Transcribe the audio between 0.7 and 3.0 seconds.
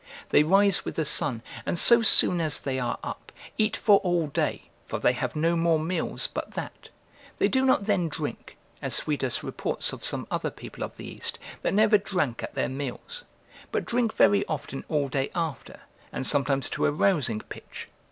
with the sun, and so soon as they are